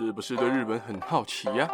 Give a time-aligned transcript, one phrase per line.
[0.00, 1.68] 是不是对日本很好奇呀？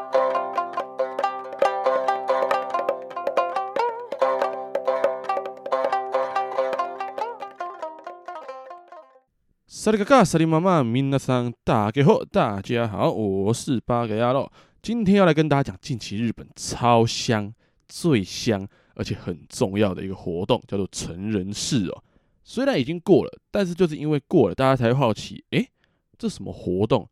[9.66, 14.48] 萨利嘎嘎，萨利妈妈，米娜桑，大家好，大家好，我是八格牙路，
[14.80, 17.52] 今天要来跟大家讲近期日本超香、
[17.86, 22.02] 最香，而且很重要的一个活动，叫做成人式哦。
[22.42, 25.68] 虽然已经过了，但是就是因为过了，大家才会好奇，诶，
[26.16, 27.06] 这什么活动？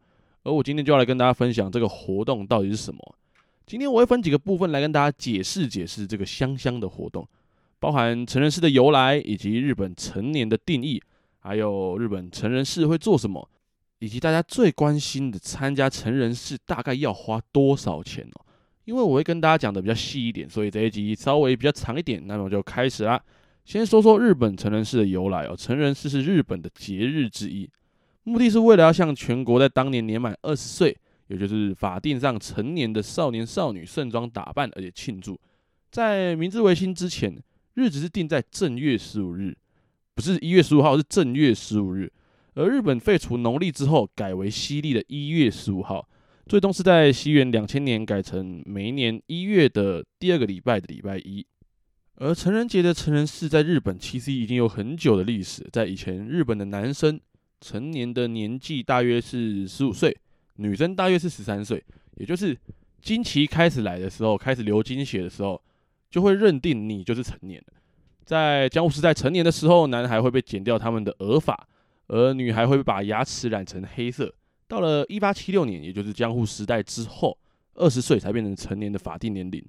[0.45, 3.17] 而我今天就要来跟大家分享这个活动到底是什么。
[3.65, 7.27] 今天我会分几个部分来跟大家解释解释这个香香的活动，
[7.79, 11.01] 包含成人式的由来，以及日本成年的定义，
[11.39, 13.49] 还有日本成人式会做什么，
[14.01, 18.45] 以及大家最关心的参加成人式大概要花多少钱哦。
[18.85, 23.23] 因为我会跟大家讲的比较细一点，所以这一集稍微比较长一点，那么就开始啦。
[23.65, 27.71] 先说说日本成人式的由来哦，成人式是日本的节日之一。
[28.25, 35.39] 目的是为了要向全国在当年年满二十岁，也就是法定上成年的少年少女盛装打扮，而且庆祝。
[35.91, 37.37] 在明治维新之前，
[37.75, 39.57] 日子是定在正月十五日，
[40.15, 42.13] 不是一月十五号，是正月十五日。
[42.55, 46.09] 而日本废除农历之后，改为西历的一月十五号，
[46.47, 51.45] 最终是在西元两千年改成每一年一月的第二个礼拜的礼拜一。
[52.17, 57.21] 而成人节的成人式在日本其实已经有很久的历史，在以前日本的男生。
[57.63, 60.15] 成年的年纪大约是十五岁，
[60.57, 61.83] 女生大约是十三岁，
[62.17, 62.59] 也就是
[63.01, 65.63] 经期开始来的时候，开始流经血的时候，
[66.11, 67.65] 就会认定你就是成年。
[68.25, 71.69] 在江户时代成年的时候，男孩会被剪掉他们的额发，
[72.09, 74.35] 而女孩会把牙齿染成黑色。
[74.67, 77.39] 到了一八七六年，也就是江户时代之后，
[77.75, 79.65] 二十岁才变成成年的法定年龄。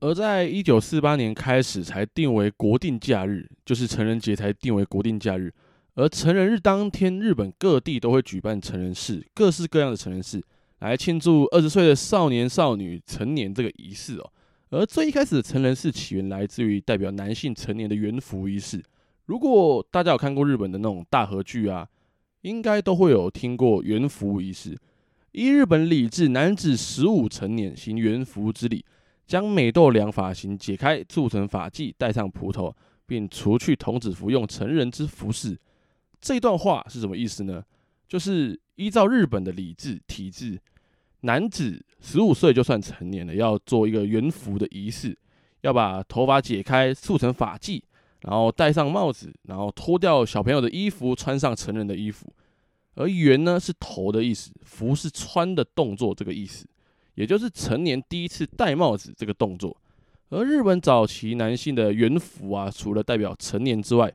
[0.00, 5.52] 而在一九四八年开始才定为国定假日，就是成人节才定为国定假日。
[5.94, 10.42] 而成人日当天，日本各地都会举办成人式，各式各样的成人式，
[10.78, 14.32] 来庆祝二十岁的少年少女成年这个仪式哦。
[14.70, 18.82] 而最一开始的成人式起源来自于代表男性成年的元服仪式。
[19.26, 21.86] 如果大家有看过日本的那种大和剧啊，
[22.40, 24.74] 应该都会有听过元服仪式。
[25.32, 28.82] 依日本礼制，男子十五成年，行元服之礼，
[29.26, 32.74] 将美豆良发型解开，铸成发髻，戴上蒲头，
[33.06, 35.58] 并除去童子服，用成人之服饰。
[36.22, 37.62] 这段话是什么意思呢？
[38.08, 40.58] 就是依照日本的礼制体制，
[41.22, 45.18] 男子十五岁就算成年了，要做一个元服的仪式，
[45.62, 47.82] 要把头发解开，束成发髻，
[48.20, 52.32] 然后戴上帽子，然后脱掉小朋友的衣服，穿上成人的衣服。
[52.94, 56.66] 而元呢是头的意思，服是穿的动作这个意思，
[57.14, 59.76] 也就是成年第一次戴帽子这个动作。
[60.28, 64.12] 而日本早期男性的元服啊，除了代表成年之外，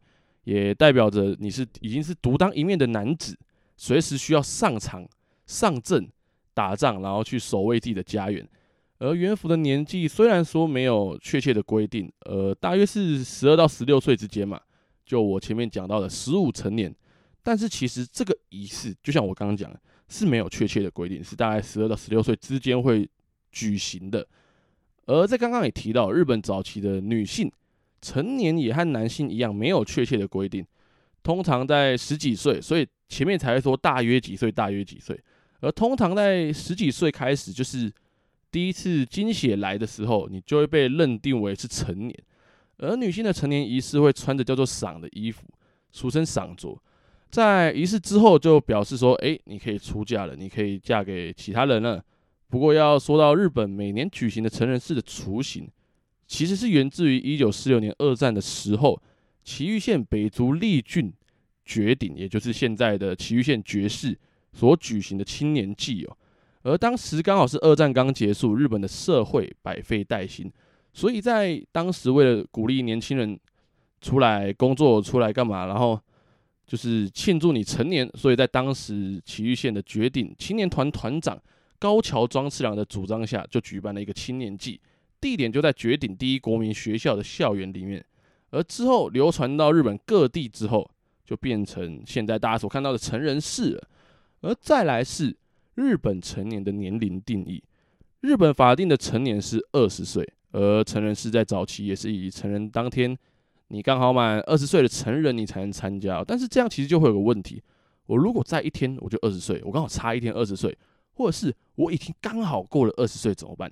[0.48, 3.38] 也代表着你是已经是独当一面的男子，
[3.76, 5.06] 随时需要上场
[5.46, 6.10] 上阵
[6.54, 8.48] 打仗，然后去守卫自己的家园。
[9.00, 14.58] 而元服的年纪虽然说没有确切的规定，呃，大约是十二到十六岁之间嘛。
[15.06, 16.96] 就我前面讲到的十五成年，
[17.44, 23.06] 但是其实这个仪式就像我刚刚讲的，是没有确切的规定，是大概十二到十六岁之间会
[23.52, 24.26] 举行的。
[25.08, 27.52] 而在刚刚也提到，日本早期的女性。
[28.02, 30.66] 成年也和男性一样，没有确切的规定，
[31.24, 35.20] 通常在十几岁，所以前面才会说大约几岁，大约几岁。
[35.62, 37.92] 而通常在十几岁开始，就是
[38.52, 42.16] 第一次经血来的时候，你就会被认定为是成年。
[42.78, 45.44] 而女性的成年仪式会穿着叫做裳的衣服，
[45.92, 46.80] 俗称裳着。
[47.32, 52.02] 在仪式之后，就表示说，哎，你可以出嫁了，你可以嫁给其他人了。
[52.50, 55.68] 不过要说到日本每年举行的成人式的雏形。
[56.28, 59.02] 其实是源自于一九四六年二战的时候，
[59.44, 61.12] 埼玉县北足立郡
[61.64, 64.18] 绝顶，也就是现在的埼玉县绝市
[64.52, 66.18] 所举行的青年祭哦。
[66.64, 70.52] 而当时刚好是二战刚结束，日本的社会百废待兴，
[70.94, 73.40] 所以在当时为了鼓励年轻人
[74.02, 75.98] 出来工作、出来干嘛，然后
[76.66, 81.42] 就是庆祝你成年，所以在当时埼玉县的绝顶青年团团长
[81.80, 84.78] 高桥庄次郎的主张下，就举办了一个青年祭。
[85.20, 88.04] 地点就在绝顶第一国民学校的校园里面，
[88.52, 90.90] 而之后流传到日本各地之后，
[91.26, 93.88] 就变成现在大家所看到的成人式了。
[94.42, 95.36] 而再来是
[95.76, 97.64] 日本成年的年龄定义，
[98.22, 103.18] 日本法定的成年是二十岁，而成人式在早期也是以成人当天
[103.70, 106.24] 你刚好满二十岁的成人你才能参加。
[106.24, 107.62] 但是这样其实就会有个问题，
[108.06, 110.78] 我如果在一天我就二十岁，我刚好差一天二十岁，
[111.14, 113.72] 或者是我已经刚好过了二十岁怎么办？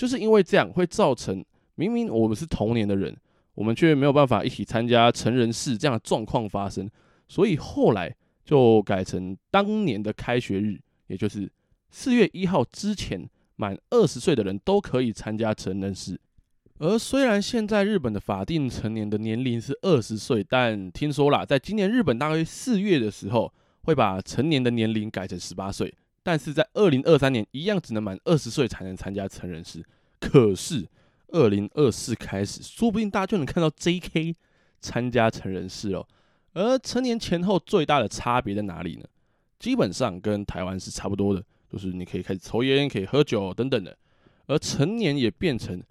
[0.00, 1.44] 就是因为这样会造成
[1.74, 3.14] 明明我们是同年的人，
[3.54, 6.88] 我们却没有办法一起参加成人式这样的状况发生，
[7.28, 11.52] 所以后来就改成当年的开学日，也就是
[11.90, 16.18] 四月一号之前满二十岁的人都可以参加成人式。
[16.78, 25.92] 而虽然现在日本的法定成年的年龄是二十岁，但听说啦，在今年日本大约四月的时候，会把成年的年龄改成十八岁。
[26.22, 29.84] 但是在二零二三年，一样只能满二十岁才能参加成人式。
[30.18, 30.86] 可是
[31.28, 34.34] 二零二四开始，说不定大家就能看到 JK
[34.80, 36.06] 参加成人式了。
[36.52, 39.04] 而成年前后最大的差别在哪里呢？
[39.58, 43.96] 基本上跟台湾是差不多的，就是你可以开始抽烟，可以喝酒等等的。
[44.46, 45.82] 而成年也变成。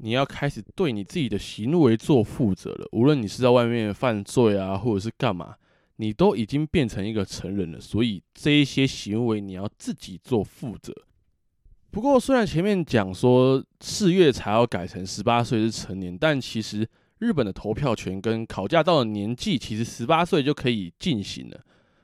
[0.00, 2.88] 你要开始对你自己的行为做负责了。
[2.92, 5.56] 无论你是在外面犯罪啊，或者是干嘛，
[5.98, 7.80] 你都已经变成一个成人了。
[7.80, 10.92] 所以这一些行为你要自己做负责。
[11.90, 21.60] 不过，虽然前面讲说四月才要改成十八岁是成年，但其实日本的投票权跟考驾照的年纪，其实十八岁就可以进行了。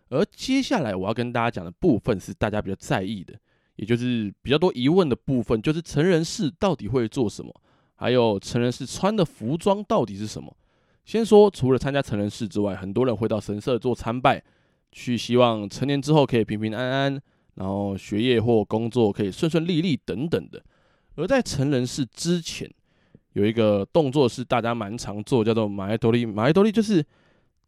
[0.08, 3.34] 而接下来我要跟大家讲的部分是大家比较在意的，
[3.76, 7.54] 也就是比较多疑问的部分，就是成人式到底会做什么？
[7.96, 10.56] 还有成人式穿的服装到底是什么？
[11.04, 14.42] 先说，除了参加成人式之外，很多人会到神社做参拜，
[14.90, 17.20] 去希望成年之后可以平平安安，
[17.56, 20.62] 然后学业或工作可以顺顺利利等等的。
[21.16, 22.68] 而在成人式之前，
[23.34, 26.24] 有一个动作是大家蛮常做，叫做马多利。
[26.24, 27.04] 马多利就是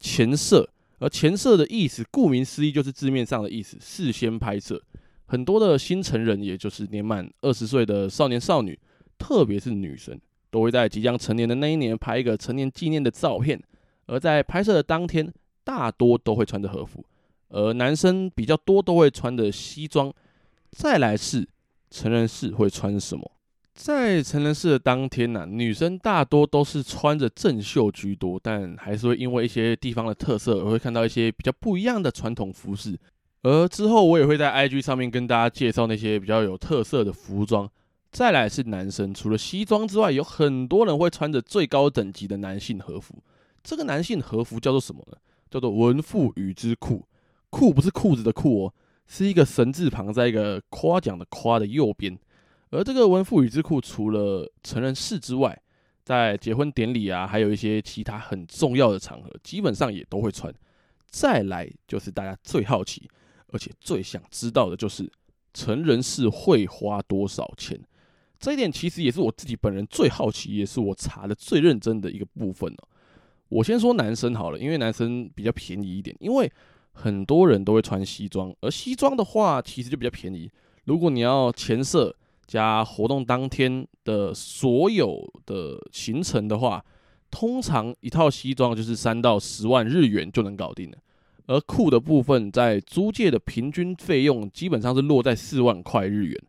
[0.00, 0.68] 前摄，
[0.98, 4.82] 而前摄的意思，顾名思义就是字面上的意思，事先拍摄。
[5.26, 8.78] 很多的新成人，也就是年满二十岁的少年少女。
[9.18, 10.20] 特别是女生，
[10.56, 13.62] 都会在即将成年的那一年拍一个成年纪念的照片，
[14.06, 15.30] 而在拍摄的当天，
[15.62, 17.04] 大多都会穿着和服，
[17.50, 20.10] 而男生比较多都会穿着西装。
[20.70, 21.46] 再来是
[21.90, 23.30] 成人式会穿什么？
[23.74, 32.98] 在成人式的当天呢、女生大多都是穿着正袖居多，但还是会因为一些地方的特色，而会看到一些比较不一样的传统服饰。
[33.42, 37.70] 而之后我也会在 IG 上面跟大家介绍那些比较有特色的服装。
[38.12, 43.22] 再来是男生，除了西装之外，有很多人会穿着最高等级的男性和服。
[43.62, 45.18] 这个男性和服叫做什么呢？
[45.50, 47.06] 叫做文赋与之裤。
[47.50, 48.74] 裤不是裤子的裤哦，
[49.06, 52.18] 是一个神字旁，在一个夸奖的夸的右边。
[52.70, 55.60] 而这个文赋与之裤，除了成人式之外，
[56.02, 60.52] 在结婚典礼啊，还有一些其他很重要的场合，基本上也都会穿。
[61.08, 63.08] 再来就是大家最好奇，
[63.48, 65.10] 而且最想知道的就是
[65.54, 67.80] 成人式会花多少钱。
[68.38, 72.88] 这一点其实也是我自己本人最好奇，也是我查的最认真的一个部分哦。
[73.48, 76.50] 我先说男生好了，因为男生比较便宜一点，因为
[76.92, 80.50] 很多人都会穿西装，而西装的话其实就比较便宜。
[80.84, 82.14] 如果你要前摄
[82.46, 86.84] 加活动当天的所有的行程的话，
[87.30, 90.96] 通常一套西装就是三到十万日元就能搞定了。
[91.46, 96.42] 而裤的部分在租借的平均费用基本上是落在四万块日元。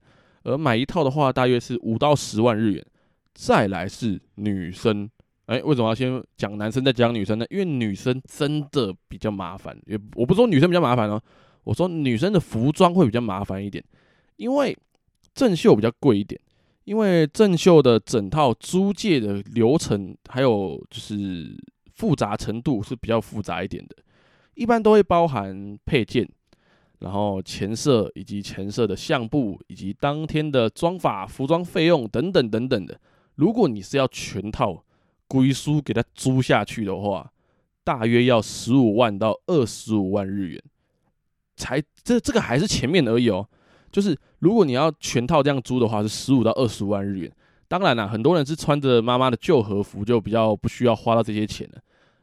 [0.48, 2.86] 而买一套的话，大约是五到十万日元。
[3.34, 5.08] 再来是女生，
[5.46, 7.46] 哎，为什么要先讲男生再讲女生呢？
[7.50, 9.78] 因为女生真的比较麻烦。
[9.86, 11.22] 也我不说女生比较麻烦哦，
[11.64, 13.84] 我说女生的服装会比较麻烦一点，
[14.38, 14.76] 因为
[15.36, 16.40] 正秀比较贵一点。
[16.86, 21.54] 因为正秀的整套租借的流程，还有就是
[21.96, 23.96] 复杂程度是比较复杂一点的，
[24.56, 26.26] 一般都会包含配件。
[27.00, 33.00] 然后前摄以及前摄的相簿，以及当天的妆发、服装费用等等等等的。
[33.36, 34.84] 如果你是要全套
[35.28, 37.32] 归书给他租下去的话，
[37.84, 40.64] 大约要十五万到二十五万日元。
[41.56, 43.48] 才这这个还是前面而已哦。
[43.92, 47.32] 就是如果你要全套这样租的话，是十五到二十五万日元。
[47.68, 51.82] 当然啦，很多人是穿着妈妈的旧和服，就比较不需要花到这些钱了。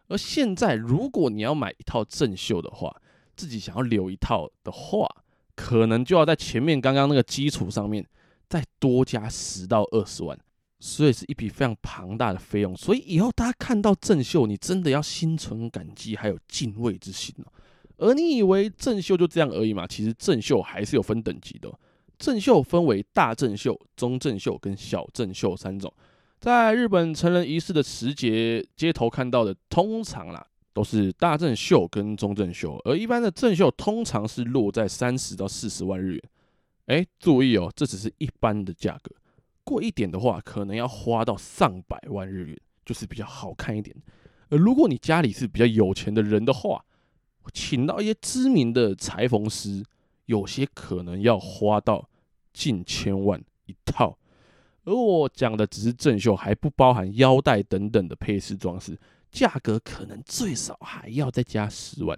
[0.08, 2.94] 而现在，如果你要买一套正秀的话，
[3.36, 5.08] 自己想要留一套的话，
[5.54, 8.06] 可能就要在前面刚刚那个基础上面
[8.48, 10.38] 再多加十到二十万，
[10.80, 12.76] 所以是一笔非常庞大的费用。
[12.76, 17.52] 所以以后大家看到正秀，你真的要心存感激，还有敬畏之心哦。
[17.96, 19.86] 而你以为正秀就这样而已嘛？
[19.86, 21.72] 其实正秀还是有分等级的。
[22.18, 25.92] 正秀分为大正秀、中正秀跟小正秀三种。
[26.40, 30.44] 在日本成人仪式的时节，街头看到的通常啦。
[30.74, 36.22] 都是大正秀跟中正秀，而一般的正秀通常是落在三十到四十万日元。
[36.86, 39.14] 哎，注意哦，这只是一般的价格，
[39.62, 43.96] 贵一点的话，可能要花到上百万日元，就是比较好看一点。
[44.50, 46.84] 而如果你家里是比较有钱的人的话，
[47.52, 49.82] 请到一些知名的裁缝师，
[50.26, 52.08] 有些可能要花到
[52.52, 54.18] 近千万一套。
[54.84, 58.98] 而我讲的只是正秀，还不包含腰带等等的配饰装饰。
[59.34, 62.16] 价格可能最少还要再加十万，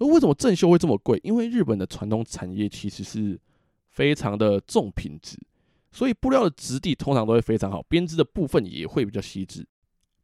[0.00, 1.20] 而为什么正秀会这么贵？
[1.22, 3.38] 因为日本的传统产业其实是
[3.90, 5.38] 非常的重品质，
[5.92, 9.64] 所以布料的质地通常都会非常好，编织的部分也会比较细致。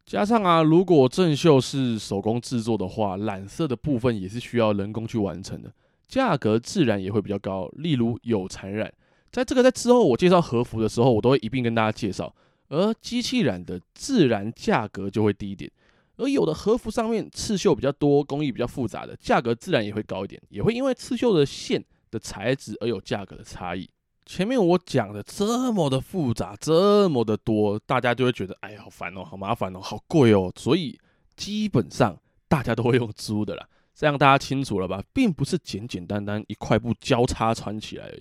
[0.05, 5.73] 加上啊，如果正绣是手工制作的话，染色的部分也是需要人工去完成的，
[6.05, 7.69] 价格自然也会比较高。
[7.75, 8.93] 例如有缠染，
[9.31, 12.35] 在这个在之后我介绍和服的时候，我都会一并跟大家介绍。
[12.67, 15.71] 而机器染的自然价格就会低一点，
[16.17, 23.89] 而有的和服上面刺绣比较多、工艺比较复杂的，价格自然也会高一点，也会因为刺绣的线的材质而有价格的差异。
[24.25, 30.51] 前面我讲的这么的复杂，这么的多，大家就会觉得，哎呀，好烦哦，好麻烦哦，好贵哦。
[30.55, 30.97] 所以
[31.35, 32.17] 基本上
[32.47, 35.03] 大家都会用租的啦，这样大家清楚了吧？
[35.13, 38.11] 并不是简简单单一块布交叉穿起来，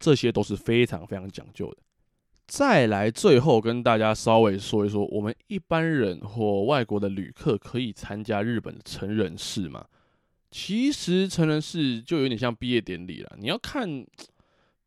[0.00, 1.76] 这些都是非常非常讲究的。
[2.46, 9.86] 再来，最后跟大家稍微说一说，我们一般人或外国的旅客可以参加日本的成人式吗？
[10.50, 14.04] 其实成人式就有点像毕业典礼了，你要看。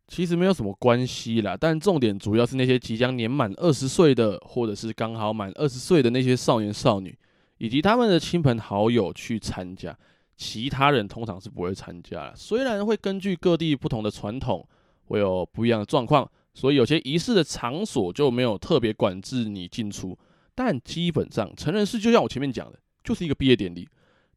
[0.07, 7.17] 其实没有什么关系啦，但重点主要是那些即将年满二十岁的，或者是刚好满二十岁的那些少年少女，
[7.57, 9.97] 以及他们的亲朋好友去参加。
[10.37, 14.63] 其他人通常是不会参加啦，虽然会根据各地不同的传统，
[15.05, 20.17] 会有不一样的状况，所以有些仪式的场所就没有特别管制你进出。
[20.55, 23.87] 但基本上成人式就像我前面讲的，就是一个毕业典礼。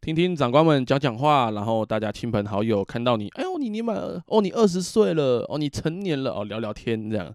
[0.01, 3.97] 听听长官们讲讲话，然后大家亲朋好友看到你，哎呦，你年满
[4.27, 7.35] 哦，你二十岁了哦，你成年了哦，聊聊天这样。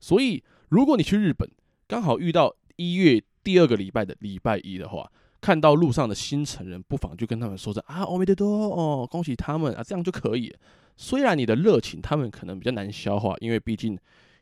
[0.00, 1.48] 所以，如果你去日本，
[1.86, 5.10] 刚好遇到一月第二个礼拜的礼拜一的话，
[5.43, 10.55] 看到路上的新成人，不妨就跟他们说着啊，おめでとう哦，恭喜他们啊，这样就可以。
[10.97, 13.97] 虽然你的热情他们可能比较难消化，因为毕竟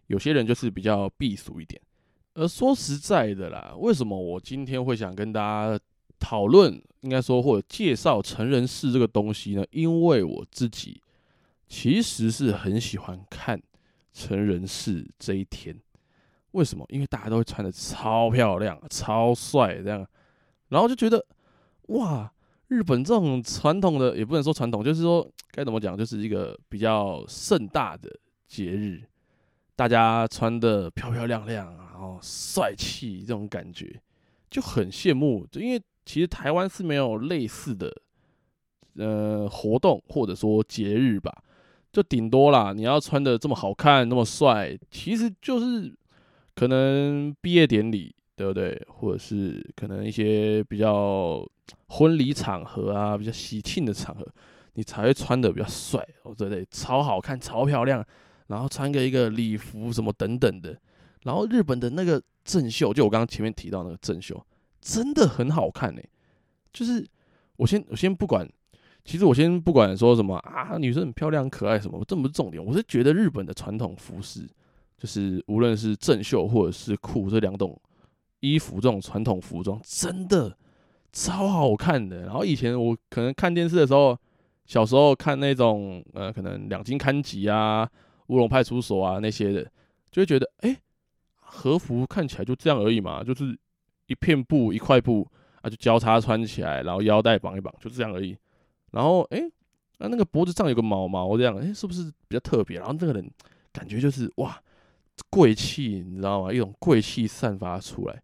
[0.08, 1.80] 有些人就是比较避俗一点。
[2.34, 5.80] 而说实在的啦，为什么我今天会想跟大家
[6.20, 11.02] 讨论应该说或者介绍成人式这个东西呢，因为我自己
[11.68, 13.62] 其实是很喜欢看
[14.14, 15.76] 成人式这一天。
[16.52, 16.84] 为什么？
[16.90, 20.08] 因为大家都会穿得超漂亮、超帅这样，
[20.73, 21.25] 然后就觉得
[21.89, 22.33] 哇，
[22.67, 28.11] 日本这种传统的也不能说传统，就是说该怎么讲，就是一个比较盛大的
[28.49, 29.03] 节日，
[29.77, 34.01] 大家穿的漂漂亮亮，然后帅气这种感觉
[34.51, 35.81] 就很羡慕，就因为。
[36.05, 37.89] 其实台湾是没有类似的
[38.97, 41.33] 呃活动或者说节日吧，
[41.93, 45.95] 就顶多啦，你要穿的这么好看、那么帅，其实就是
[46.57, 48.81] 可能毕业典礼，对不对？
[48.89, 51.47] 或者是可能一些比较
[51.89, 54.27] 婚礼场合啊，比较喜庆的场合，
[54.75, 56.67] 你才会穿的比较帅哦，对不对？
[56.71, 58.05] 超好看、超漂亮，
[58.49, 60.77] 然后穿个一个礼服什么等等的，
[61.25, 64.45] 然后日本的那个正秀，就我刚刚前面提到那个正秀。
[64.81, 66.03] 真的很好看呢、
[66.73, 67.07] 就是
[67.55, 68.45] 我先我先不管，
[69.05, 72.61] 其实我先不管说什么啊，女生很漂亮、可爱什么，这不是重点。
[72.61, 74.45] 我是觉得日本的传统服饰，
[74.99, 77.81] 就是无论是正秀或者是裤这两种
[78.43, 80.57] 衣服，这种传统服装真的
[81.11, 82.21] 超好看的。
[82.25, 84.17] 然后以前我可能看电视的时候，
[84.67, 87.89] 小时候看那种呃，可能两京勘吉啊、
[88.27, 89.65] 乌龙派出所啊那些的，
[90.11, 90.77] 就会觉得哎、
[91.37, 93.59] 和服看起来就这样而已嘛，就是。
[94.09, 95.27] 一片布，一块布
[95.63, 98.37] 啊，就交叉穿起来，然后腰带绑一绑，就这样而已。
[98.91, 99.51] 然后，哎、欸，
[99.99, 102.79] 那那个脖子上有个毛毛，这样，哎、是不是比较特别？
[102.79, 103.31] 然后这个人
[103.73, 104.61] 感觉就是哇，
[105.31, 106.53] 贵气，你知道吗？
[106.53, 108.23] 一种贵气散发出来，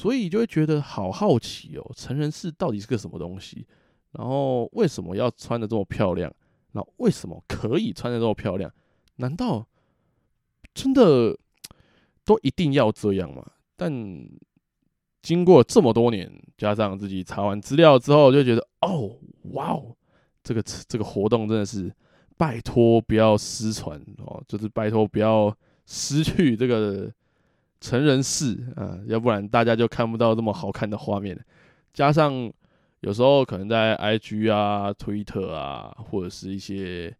[0.00, 3.66] 所以就会觉得好好奇哦，成人式到底是个什么东西？
[4.12, 6.34] 然后为什么要穿的这么漂亮？
[6.72, 8.72] 然后为什么可以穿的这么漂亮？
[9.16, 9.68] 难道
[10.72, 11.38] 真的
[12.24, 13.46] 都一定要这样吗？
[13.76, 13.92] 但
[15.20, 19.18] 经过这么多年，加上自己查完资料之后，就觉得哦，
[19.52, 19.94] 哇哦，
[20.42, 21.94] 这个这个活动真的是
[22.38, 25.54] 拜托不要失传哦，就是拜托不要
[25.84, 27.12] 失去这个
[27.80, 31.38] 成人式啊，要不然大家就看不到这么好看的画面。
[31.92, 32.52] 加上
[33.00, 37.14] 有时候可能在 IG 啊、Twitter 啊，或者是一些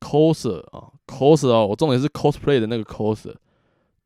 [0.00, 3.34] coser 啊，coser 哦，我重点是 cosplay 的那个 coser，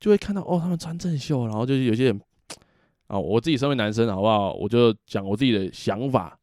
[0.01, 2.21] 就会看到哦，他们穿正秀，然后就是有些人。
[3.09, 4.53] 啊，我自己身为男生，好不好？
[4.55, 6.37] 我就讲我自己的想法，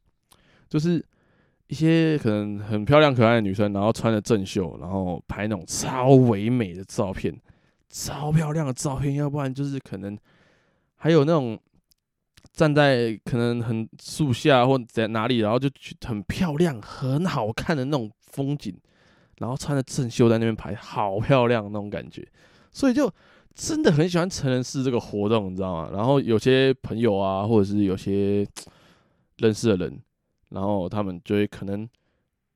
[0.66, 1.04] 就是
[1.66, 7.38] 一些可能很漂亮可爱的女生，然后穿着正秀，然后拍那种超唯美的照片，
[7.94, 10.18] 超漂亮的照片，要不然就是可能
[10.96, 11.56] 还有那种
[12.52, 15.70] 站在可能很树下或在哪里，然后就
[16.04, 18.76] 很漂亮、很好看的那种风景，
[19.38, 22.26] 然后穿着正秀在那边拍，好漂亮那种感觉，
[22.72, 23.08] 所以就。
[23.56, 25.90] 真的很喜欢成人式这个活动，你知道吗？
[25.92, 28.44] 然后有些朋友啊，或者是有些
[29.36, 30.02] 认识的人，
[30.48, 31.88] 然后他们就会可能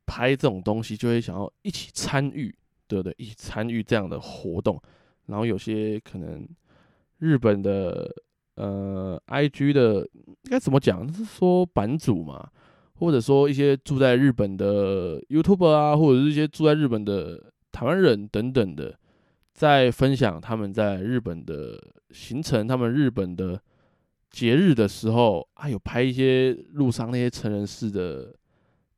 [0.06, 2.52] 拍这种东西，就会想要一起参与
[2.88, 3.14] 对不对？
[3.16, 4.76] 一起参与这样的活动，
[5.28, 6.46] 然后有些可能
[7.18, 8.14] 日本的
[8.56, 10.06] 呃 IG 的
[10.50, 11.10] 该怎么讲？
[11.12, 12.50] 是说版主嘛，
[12.94, 18.98] 或者说一些住在日本的 YouTuber 啊，或者是一些住在日本的台湾人等等的，
[19.54, 21.80] 在分享他们在日本的
[22.10, 23.60] 行程，他们日本的
[24.30, 28.34] 节日的时候，啊，有拍一些路上那些成人式的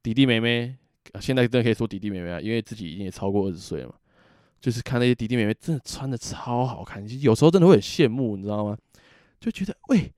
[0.02, 0.76] 弟弟妹妹。
[1.20, 3.94] 现在真的可以说弟弟妹妹啊，因为自己已经也超过二十岁了嘛。
[4.60, 8.76] 就是看那些弟弟妹妹真的穿的超好看，有时候真的会很羡慕，你知道吗？
[9.40, 10.12] 就觉得喂，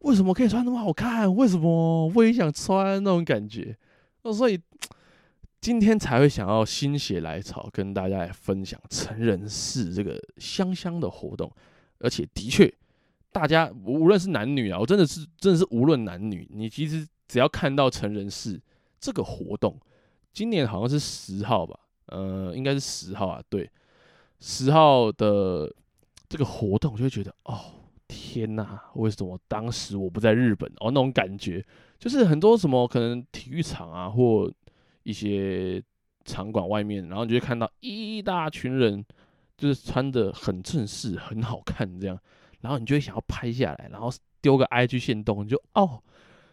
[0.00, 1.32] 为什么可以穿那么好看？
[1.34, 3.76] 为什么我也想穿那种感觉？
[4.22, 4.60] 那所以
[5.60, 11.50] 今天才会想要心血来潮跟大家来分享成人式这个香香的活动。
[12.00, 12.72] 而且的确，
[13.32, 18.60] 大家无论是男女啊，我真的是真的是无论男女，你其实只要看到成人式
[19.00, 19.78] 这个活动。
[20.32, 21.78] 今年好像是十号吧，
[22.08, 23.42] 呃，应该是十号啊。
[23.48, 23.70] 对，
[24.40, 25.72] 十号的
[26.28, 27.58] 这个活动，就会觉得，哦，
[28.06, 30.70] 天哪，为什么当时我不在日本？
[30.80, 31.64] 哦，那种感觉，
[31.98, 34.52] 就是很多什么可能体育场啊，或
[35.02, 35.82] 一些
[36.24, 39.04] 场馆外面，然后你就会看到一大群人，
[39.56, 42.18] 就是穿得很正式、很好看这样，
[42.60, 44.10] 然后你就会想要拍下来，然后
[44.40, 46.02] 丢个 IG 线动，就哦。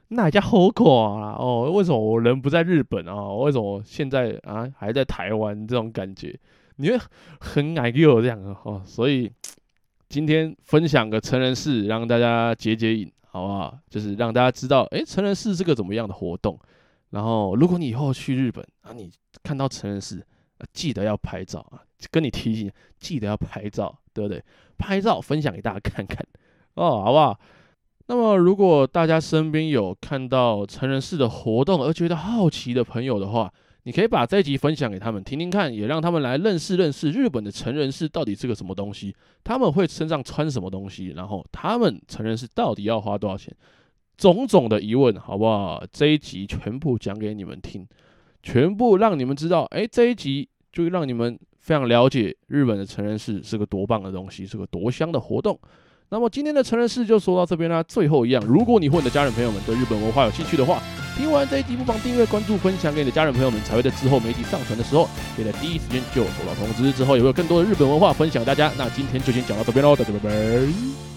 [0.10, 1.36] 那家好垮啊！
[1.40, 3.34] 哦，为什么我人不在日本啊？
[3.34, 5.68] 为什么现在啊还在台湾？
[5.68, 6.40] 这种感觉，
[6.76, 6.98] 你会
[7.40, 8.82] 很爱给我这样哦。
[8.86, 9.32] 所以
[10.08, 13.76] 今天分享个成人式，让大家解解瘾，好不好？
[13.90, 16.60] 就是让大家知道，诶，成人式是个怎么样的活动。
[17.10, 20.20] 然后，如果你以后去日本啊，你看到成人式，
[20.60, 21.82] 啊，记得要拍照啊，
[22.12, 24.44] 跟你提醒，记得要拍照，对不对？
[24.78, 26.24] 拍照分享给大家看看
[26.76, 27.40] 哦，好不好？
[28.08, 33.52] 那么，如果大家身边有看到成人式的活动而觉得好奇的朋友的话，
[33.84, 43.52] 你可以把这一集分享给他们听听看，也让他们来认识认识日本的成人式到底是个什么东西，他们会身上穿什么东西，然后他们成人式到底要花多少钱，
[44.18, 45.84] 种种的疑问，好不好？
[45.92, 47.88] 这一集全部讲给你们听，
[48.44, 55.60] 全部让你们知道，哎，这一集就让你们非常了解日本的成人式是个多棒的东西，是个多香的活动。
[56.10, 57.82] 那么今天的成人事就说到这边啦。
[57.84, 60.82] 最后一样，如果你或你的家人朋友们对日本文化有兴趣的话，
[61.18, 66.92] 听完这一集不妨订阅、关注、分享给你的家人朋友们，才会在之后媒体上传的时候，可以在第一时间就收到通知。
[66.92, 68.72] 之后也会有更多的日本文化分享给大家。
[68.78, 71.15] 那今天就先讲到这边喽，大家拜拜。